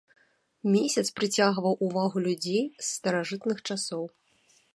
[0.75, 4.03] Месяц прыцягваў увагу людзей з старажытных часоў.